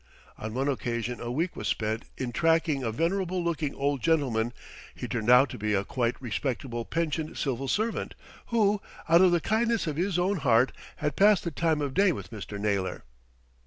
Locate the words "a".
1.21-1.29, 2.81-2.91, 5.75-5.85